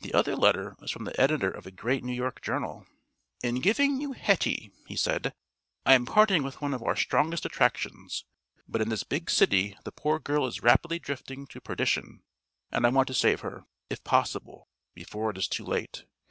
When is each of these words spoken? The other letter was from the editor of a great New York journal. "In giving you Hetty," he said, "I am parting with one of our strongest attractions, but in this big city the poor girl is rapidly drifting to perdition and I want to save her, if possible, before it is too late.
The 0.00 0.14
other 0.14 0.36
letter 0.36 0.74
was 0.78 0.90
from 0.90 1.04
the 1.04 1.20
editor 1.20 1.50
of 1.50 1.66
a 1.66 1.70
great 1.70 2.02
New 2.02 2.14
York 2.14 2.40
journal. 2.40 2.86
"In 3.42 3.56
giving 3.56 4.00
you 4.00 4.12
Hetty," 4.12 4.72
he 4.86 4.96
said, 4.96 5.34
"I 5.84 5.92
am 5.92 6.06
parting 6.06 6.42
with 6.42 6.62
one 6.62 6.72
of 6.72 6.82
our 6.82 6.96
strongest 6.96 7.44
attractions, 7.44 8.24
but 8.66 8.80
in 8.80 8.88
this 8.88 9.04
big 9.04 9.28
city 9.28 9.76
the 9.84 9.92
poor 9.92 10.18
girl 10.18 10.46
is 10.46 10.62
rapidly 10.62 10.98
drifting 10.98 11.46
to 11.48 11.60
perdition 11.60 12.22
and 12.72 12.86
I 12.86 12.88
want 12.88 13.06
to 13.08 13.12
save 13.14 13.40
her, 13.42 13.64
if 13.90 14.02
possible, 14.02 14.70
before 14.94 15.28
it 15.30 15.36
is 15.36 15.46
too 15.46 15.66
late. 15.66 16.06